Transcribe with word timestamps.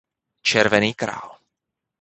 Červený 0.49 0.93
král. 0.93 1.37